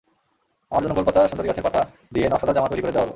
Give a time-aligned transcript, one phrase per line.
[0.71, 1.81] আমার জন্য গোলপাতা, সুন্দরীগাছের পাতা
[2.13, 3.09] দিয়ে নকশাদার জামা তৈরি করে দেওয়া হলো।